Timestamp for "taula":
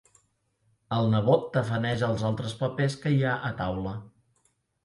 3.63-3.95